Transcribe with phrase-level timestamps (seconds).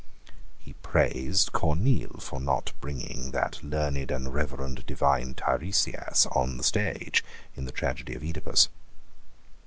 [0.57, 7.23] He praised Corneille for not bringing that learned and reverend divine Tiresias on the stage
[7.55, 8.69] in the tragedy of Oedipus.